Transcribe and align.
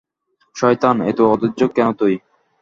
শয়তান, 0.55 0.95
এতো 1.09 1.23
অধৈর্য 1.33 1.61
কেন 1.75 1.87
তুই? 1.99 2.13